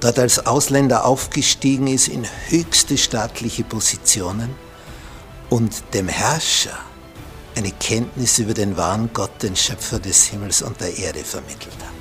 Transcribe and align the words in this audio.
dort 0.00 0.18
als 0.18 0.46
Ausländer 0.46 1.04
aufgestiegen 1.04 1.86
ist 1.86 2.08
in 2.08 2.26
höchste 2.48 2.96
staatliche 2.96 3.64
Positionen 3.64 4.54
und 5.50 5.82
dem 5.94 6.08
Herrscher 6.08 6.78
eine 7.56 7.72
Kenntnis 7.72 8.38
über 8.38 8.54
den 8.54 8.76
wahren 8.76 9.10
Gott, 9.12 9.42
den 9.42 9.56
Schöpfer 9.56 9.98
des 9.98 10.26
Himmels 10.26 10.62
und 10.62 10.80
der 10.80 10.96
Erde 10.96 11.24
vermittelt 11.24 11.74
hat. 11.80 11.92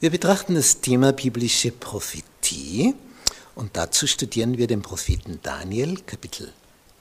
Wir 0.00 0.10
betrachten 0.10 0.54
das 0.54 0.80
Thema 0.80 1.12
biblische 1.12 1.72
Prophetie 1.72 2.94
und 3.56 3.76
dazu 3.76 4.06
studieren 4.06 4.56
wir 4.56 4.68
den 4.68 4.82
Propheten 4.82 5.40
Daniel, 5.42 5.96
Kapitel 6.06 6.52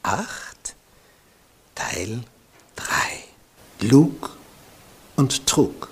8, 0.04 0.76
Teil 1.76 2.22
3. 2.22 2.37
Lug 3.82 4.36
und 5.16 5.46
Trug. 5.46 5.90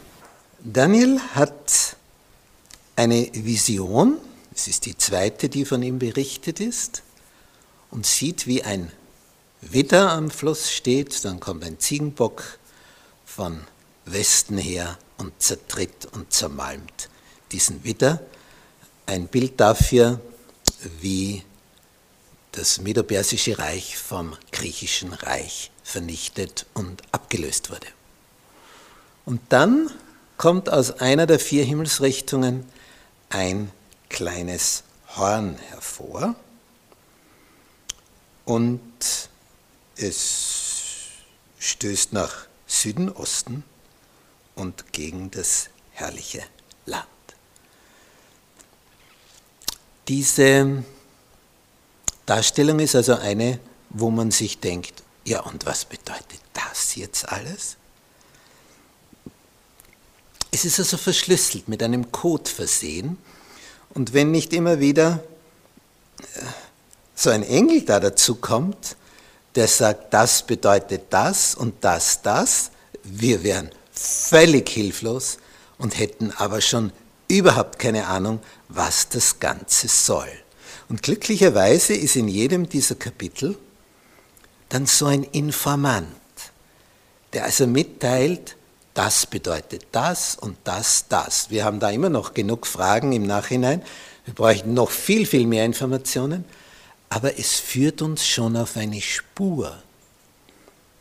Daniel 0.60 1.20
hat 1.36 1.96
eine 2.96 3.30
Vision, 3.32 4.18
es 4.56 4.68
ist 4.68 4.88
die 4.88 4.98
zweite, 4.98 5.50
die 5.50 5.66
von 5.66 5.84
ihm 5.84 6.00
berichtet 6.00 6.60
ist, 6.60 7.04
und 7.92 8.08
sieht, 8.08 8.48
wie 8.48 8.64
ein 8.64 8.92
Widder 9.62 10.12
am 10.12 10.32
Fluss 10.32 10.72
steht, 10.72 11.24
dann 11.26 11.40
kommt 11.40 11.64
ein 11.64 11.80
Ziegenbock 11.80 12.58
von 13.24 13.62
Westen 14.06 14.58
her 14.58 14.98
und 15.18 15.40
zertritt 15.40 16.08
und 16.12 16.34
zermalmt 16.34 17.10
diesen 17.52 17.84
Widder. 17.84 18.20
Ein 19.06 19.28
Bild 19.28 19.60
dafür, 19.60 20.20
wie 21.02 21.44
das 22.52 22.82
Medo-Persische 22.82 23.60
Reich 23.60 23.96
vom 23.96 24.36
griechischen 24.52 25.14
Reich 25.14 25.72
vernichtet 25.86 26.66
und 26.74 27.04
abgelöst 27.12 27.70
wurde. 27.70 27.88
Und 29.24 29.40
dann 29.50 29.92
kommt 30.36 30.68
aus 30.68 31.00
einer 31.00 31.28
der 31.28 31.40
vier 31.40 31.64
Himmelsrichtungen 31.64 32.66
ein 33.30 33.72
kleines 34.10 34.84
Horn 35.16 35.58
hervor 35.70 36.36
und 38.46 38.82
es 39.96 41.12
stößt 41.60 42.14
nach 42.14 42.48
Süden, 42.66 43.10
Osten 43.10 43.64
und 44.56 44.92
gegen 44.92 45.30
das 45.30 45.70
herrliche 45.92 46.44
Land. 46.88 47.06
Diese 50.08 50.84
Darstellung 52.26 52.80
ist 52.80 52.96
also 52.96 53.16
eine, 53.16 53.60
wo 53.92 54.10
man 54.10 54.32
sich 54.32 54.60
denkt, 54.60 55.05
ja 55.26 55.42
und 55.42 55.66
was 55.66 55.86
bedeutet 55.86 56.40
das 56.54 56.96
jetzt 56.96 57.28
alles? 57.28 57.78
Es 60.52 60.64
ist 60.64 60.80
also 60.80 60.98
verschlüsselt, 60.98 61.68
mit 61.68 61.84
einem 61.84 62.12
Code 62.14 62.50
versehen. 62.50 63.18
Und 63.94 64.14
wenn 64.14 64.32
nicht 64.32 64.54
immer 64.54 64.80
wieder 64.80 65.22
äh, 66.22 66.40
so 67.14 67.30
ein 67.30 67.44
Engel 67.44 67.82
da 67.82 68.00
dazu 68.00 68.36
kommt, 68.36 68.96
der 69.56 69.68
sagt, 69.68 70.14
das 70.14 70.44
bedeutet 70.44 71.08
das 71.10 71.56
und 71.56 71.84
das, 71.84 72.22
das, 72.22 72.72
wir 73.04 73.44
wären 73.44 73.70
völlig 73.92 74.70
hilflos 74.70 75.38
und 75.78 75.98
hätten 75.98 76.32
aber 76.32 76.62
schon 76.62 76.92
überhaupt 77.28 77.80
keine 77.80 78.08
Ahnung, 78.08 78.40
was 78.70 79.10
das 79.10 79.40
Ganze 79.40 79.88
soll. 79.88 80.30
Und 80.88 81.02
glücklicherweise 81.04 81.94
ist 81.94 82.16
in 82.16 82.28
jedem 82.28 82.70
dieser 82.70 82.96
Kapitel 82.96 83.58
dann 84.76 84.88
so 84.88 85.06
ein 85.06 85.24
Informant, 85.24 86.12
der 87.32 87.46
also 87.46 87.66
mitteilt, 87.66 88.58
das 88.94 89.26
bedeutet 89.26 89.88
das 89.94 90.36
und 90.36 90.58
das, 90.66 91.06
das. 91.08 91.50
Wir 91.50 91.64
haben 91.64 91.80
da 91.80 91.92
immer 91.92 92.10
noch 92.10 92.34
genug 92.34 92.68
Fragen 92.68 93.14
im 93.14 93.24
Nachhinein. 93.26 93.82
Wir 94.26 94.34
bräuchten 94.34 94.74
noch 94.74 94.90
viel, 94.90 95.26
viel 95.26 95.48
mehr 95.48 95.64
Informationen. 95.64 96.44
Aber 97.08 97.40
es 97.40 97.58
führt 97.58 98.02
uns 98.02 98.28
schon 98.28 98.58
auf 98.58 98.76
eine 98.76 99.00
Spur. 99.00 99.78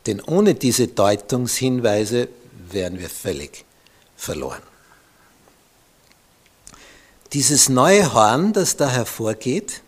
Denn 0.07 0.21
ohne 0.21 0.55
diese 0.55 0.87
Deutungshinweise 0.87 2.29
wären 2.71 3.01
wir 3.01 3.11
völlig 3.11 3.65
verloren. 4.17 4.63
Dieses 7.33 7.69
neue 7.69 8.15
Horn, 8.15 8.53
das 8.53 8.77
da 8.77 8.89
hervorgeht, 8.89 9.83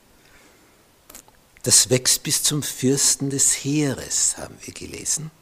das 1.67 1.91
wächst 1.91 2.23
bis 2.23 2.45
zum 2.45 2.63
Fürsten 2.63 3.29
des 3.29 3.53
Heeres, 3.53 4.37
haben 4.37 4.57
wir 4.63 4.73
gelesen. 4.73 5.33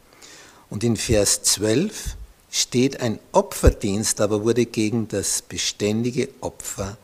Und 0.71 0.83
in 0.83 0.97
Vers 0.97 1.43
12 1.43 2.17
steht 2.51 3.01
ein 3.03 3.21
Opferdienst, 3.33 4.23
aber 4.23 4.43
wurde 4.43 4.65
gegen 4.65 5.07
das 5.07 5.43
beständige 5.43 6.31
Opfer 6.41 6.97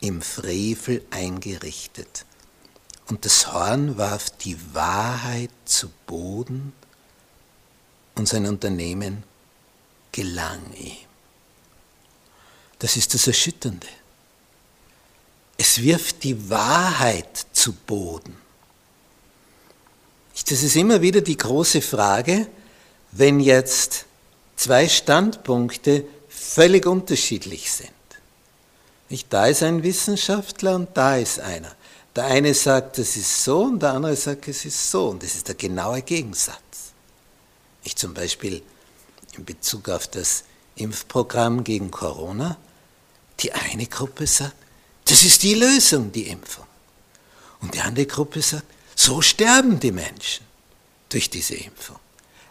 im 0.00 0.20
Frevel 0.22 1.04
eingerichtet. 1.10 2.24
Und 3.06 3.24
das 3.24 3.52
Horn 3.52 3.96
warf 3.96 4.30
die 4.30 4.58
Wahrheit 4.74 5.52
zu 5.64 5.88
Boden 6.08 6.72
und 8.16 8.26
sein 8.26 8.44
Unternehmen 8.44 9.22
gelang 10.10 10.72
ihm. 10.74 10.96
Das 12.80 12.96
ist 12.96 13.14
das 13.14 13.28
Erschütternde. 13.28 13.86
Es 15.56 15.80
wirft 15.80 16.24
die 16.24 16.50
Wahrheit 16.50 17.46
zu 17.52 17.72
Boden. 17.72 18.47
Das 20.48 20.62
ist 20.62 20.76
immer 20.76 21.02
wieder 21.02 21.20
die 21.20 21.36
große 21.36 21.82
Frage, 21.82 22.46
wenn 23.12 23.38
jetzt 23.38 24.06
zwei 24.56 24.88
Standpunkte 24.88 26.04
völlig 26.28 26.86
unterschiedlich 26.86 27.70
sind. 27.70 27.90
Nicht, 29.10 29.32
da 29.32 29.46
ist 29.46 29.62
ein 29.62 29.82
Wissenschaftler 29.82 30.74
und 30.74 30.96
da 30.96 31.16
ist 31.16 31.40
einer. 31.40 31.74
Der 32.16 32.26
eine 32.26 32.54
sagt, 32.54 32.98
das 32.98 33.16
ist 33.16 33.44
so 33.44 33.62
und 33.64 33.80
der 33.82 33.92
andere 33.92 34.16
sagt, 34.16 34.48
es 34.48 34.64
ist 34.64 34.90
so. 34.90 35.08
Und 35.08 35.22
das 35.22 35.34
ist 35.34 35.48
der 35.48 35.54
genaue 35.54 36.02
Gegensatz. 36.02 36.58
Ich 37.84 37.96
zum 37.96 38.14
Beispiel 38.14 38.62
in 39.36 39.44
Bezug 39.44 39.88
auf 39.88 40.08
das 40.08 40.44
Impfprogramm 40.76 41.62
gegen 41.62 41.90
Corona. 41.90 42.56
Die 43.40 43.52
eine 43.52 43.86
Gruppe 43.86 44.26
sagt, 44.26 44.56
das 45.04 45.24
ist 45.24 45.42
die 45.42 45.54
Lösung, 45.54 46.10
die 46.10 46.28
Impfung. 46.28 46.66
Und 47.60 47.74
die 47.74 47.80
andere 47.80 48.06
Gruppe 48.06 48.42
sagt, 48.42 48.66
so 48.98 49.22
sterben 49.22 49.78
die 49.78 49.92
Menschen 49.92 50.44
durch 51.08 51.30
diese 51.30 51.54
Impfung. 51.54 52.00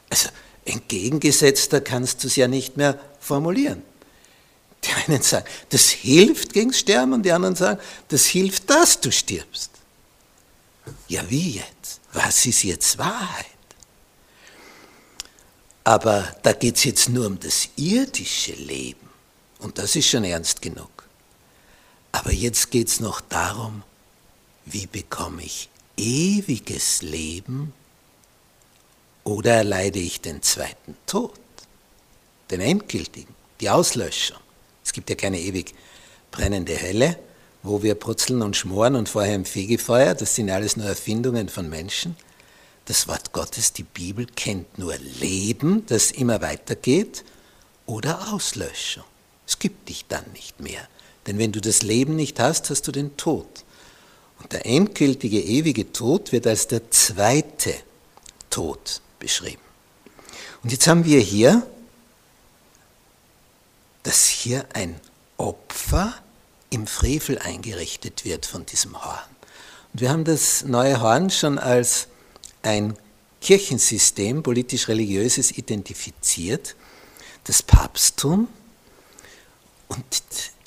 Also 0.10 0.30
entgegengesetzter 0.64 1.82
kannst 1.82 2.24
du 2.24 2.28
es 2.28 2.38
ja 2.38 2.48
nicht 2.48 2.78
mehr 2.78 2.98
formulieren. 3.20 3.84
Die 4.86 4.92
einen 4.94 5.22
sagen, 5.22 5.46
das 5.70 5.90
hilft 5.90 6.54
gegen 6.54 6.72
Sterben 6.72 7.12
und 7.12 7.24
die 7.24 7.34
anderen 7.34 7.56
sagen, 7.56 7.82
das 8.08 8.26
hilft, 8.26 8.70
dass 8.70 9.02
du 9.02 9.12
stirbst. 9.12 9.72
Ja, 11.10 11.30
wie 11.30 11.56
jetzt? 11.56 12.00
Was 12.14 12.46
ist 12.46 12.64
jetzt 12.64 12.98
Wahrheit? 12.98 13.46
Aber 15.84 16.34
da 16.44 16.54
geht 16.54 16.78
es 16.78 16.86
jetzt 16.86 17.10
nur 17.10 17.28
um 17.28 17.38
das 17.40 17.68
irdische 17.76 18.54
Leben. 18.54 19.10
Und 19.60 19.78
das 19.80 19.98
ist 19.98 20.08
schon 20.08 20.24
ernst 20.24 20.62
genug. 20.62 21.04
Aber 22.14 22.32
jetzt 22.32 22.72
geht 22.72 22.88
es 22.88 23.02
noch 23.02 23.20
darum, 23.20 23.84
wie 24.66 24.88
bekomme 24.88 25.44
ich 25.44 25.70
ewiges 25.98 27.02
Leben 27.02 27.74
oder 29.24 29.56
erleide 29.56 30.00
ich 30.00 30.22
den 30.22 30.42
zweiten 30.42 30.96
Tod, 31.06 31.34
den 32.50 32.62
endgültigen, 32.62 33.34
die 33.60 33.70
Auslöschung. 33.70 34.38
Es 34.86 34.94
gibt 34.94 35.10
ja 35.10 35.16
keine 35.16 35.40
ewig 35.40 35.74
brennende 36.32 36.82
Hölle, 36.82 37.18
wo 37.64 37.84
wir 37.84 37.96
putzeln 37.96 38.42
und 38.42 38.56
schmoren 38.56 38.96
und 38.96 39.10
vorher 39.10 39.36
im 39.36 39.46
Fegefeuer, 39.46 40.14
das 40.14 40.36
sind 40.36 40.50
alles 40.50 40.78
nur 40.78 40.88
Erfindungen 40.88 41.50
von 41.50 41.70
Menschen. 41.70 42.16
Das 42.86 43.08
Wort 43.10 43.34
Gottes, 43.34 43.74
die 43.74 43.84
Bibel, 43.84 44.26
kennt 44.26 44.78
nur 44.80 44.96
Leben, 45.20 45.86
das 45.88 46.12
immer 46.12 46.42
weitergeht, 46.42 47.26
oder 47.86 48.34
Auslöschung. 48.34 49.04
Es 49.46 49.60
gibt 49.60 49.90
dich 49.90 50.06
dann 50.08 50.24
nicht 50.34 50.60
mehr. 50.62 50.88
Denn 51.26 51.38
wenn 51.38 51.52
du 51.52 51.60
das 51.60 51.82
Leben 51.82 52.16
nicht 52.16 52.40
hast, 52.40 52.70
hast 52.70 52.88
du 52.88 52.92
den 52.92 53.18
Tod. 53.18 53.48
Und 54.40 54.52
der 54.54 54.66
endgültige 54.66 55.42
ewige 55.42 55.92
Tod 55.92 56.32
wird 56.32 56.48
als 56.48 56.68
der 56.68 56.90
zweite 56.92 57.74
Tod 58.50 59.02
beschrieben. 59.20 59.62
Und 60.64 60.72
jetzt 60.72 60.88
haben 60.88 61.06
wir 61.06 61.20
hier 61.20 61.68
dass 64.08 64.26
hier 64.26 64.66
ein 64.74 64.98
Opfer 65.36 66.16
im 66.70 66.88
Frevel 66.88 67.40
eingerichtet 67.40 68.24
wird 68.24 68.46
von 68.46 68.66
diesem 68.66 69.04
Horn. 69.04 69.20
Und 69.92 70.00
wir 70.00 70.10
haben 70.10 70.24
das 70.24 70.64
neue 70.64 71.02
Horn 71.02 71.30
schon 71.30 71.60
als 71.60 72.08
ein 72.62 72.98
Kirchensystem, 73.42 74.44
politisch-religiöses, 74.44 75.52
identifiziert, 75.58 76.78
das 77.44 77.62
Papsttum. 77.62 78.48
Und 79.90 80.06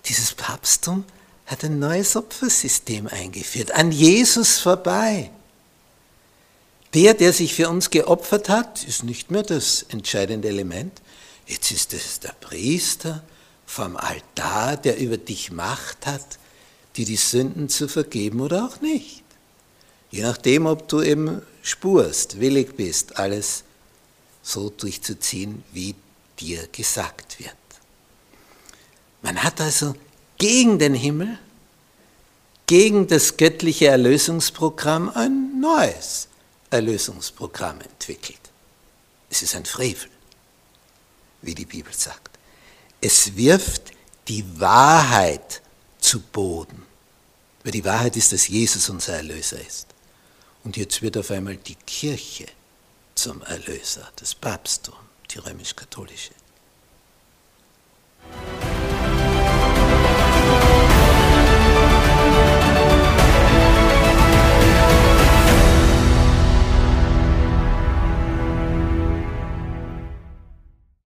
dieses 0.05 0.35
Papsttum 0.35 1.05
hat 1.51 1.65
ein 1.65 1.81
neues 1.81 2.15
Opfersystem 2.15 3.09
eingeführt, 3.09 3.73
an 3.73 3.91
Jesus 3.91 4.61
vorbei. 4.61 5.33
Der, 6.95 7.15
der 7.15 7.33
sich 7.33 7.55
für 7.55 7.69
uns 7.69 7.91
geopfert 7.91 8.49
hat, 8.49 8.85
ist 8.85 9.03
nicht 9.03 9.33
mehr 9.33 9.43
das 9.43 9.85
entscheidende 9.89 10.47
Element. 10.47 11.03
Jetzt 11.49 11.73
ist 11.73 11.93
es 11.93 12.21
der 12.21 12.35
Priester 12.41 13.25
vom 13.67 13.97
Altar, 13.97 14.77
der 14.77 14.99
über 14.99 15.17
dich 15.17 15.51
Macht 15.51 16.07
hat, 16.07 16.39
dir 16.97 17.05
die 17.05 17.17
Sünden 17.17 17.69
zu 17.69 17.89
vergeben 17.89 18.41
oder 18.41 18.65
auch 18.65 18.81
nicht. 18.81 19.25
Je 20.13 20.23
nachdem, 20.23 20.67
ob 20.67 20.87
du 20.87 21.03
eben 21.03 21.43
spurst, 21.63 22.39
willig 22.39 22.77
bist, 22.77 23.19
alles 23.19 23.65
so 24.43 24.71
durchzuziehen, 24.71 25.65
wie 25.73 25.97
dir 26.39 26.69
gesagt 26.69 27.41
wird. 27.41 27.51
Man 29.23 29.43
hat 29.43 29.61
also 29.61 29.97
gegen 30.41 30.79
den 30.79 30.95
Himmel, 30.95 31.39
gegen 32.67 33.07
das 33.07 33.37
göttliche 33.37 33.89
Erlösungsprogramm 33.89 35.11
ein 35.11 35.61
neues 35.61 36.29
Erlösungsprogramm 36.71 37.81
entwickelt. 37.83 38.41
Es 39.29 39.43
ist 39.43 39.55
ein 39.55 39.67
Frevel, 39.67 40.11
wie 41.43 41.55
die 41.55 41.67
Bibel 41.67 41.93
sagt. 41.93 42.39
Es 43.01 43.37
wirft 43.37 43.93
die 44.29 44.45
Wahrheit 44.59 45.63
zu 45.99 46.21
Boden. 46.21 46.83
Weil 47.63 47.73
die 47.73 47.85
Wahrheit 47.85 48.17
ist, 48.17 48.33
dass 48.33 48.49
Jesus 48.49 48.89
unser 48.89 49.17
Erlöser 49.17 49.61
ist. 49.61 49.89
Und 50.65 50.77
jetzt 50.77 51.03
wird 51.03 51.19
auf 51.19 51.31
einmal 51.31 51.57
die 51.57 51.75
Kirche 51.75 52.47
zum 53.15 53.43
Erlöser, 53.43 54.11
das 54.17 54.35
Papsttum, 54.35 54.95
die 55.31 55.39
römisch-katholische. 55.39 56.33